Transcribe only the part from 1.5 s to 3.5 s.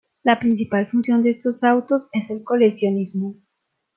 autos es el coleccionismo.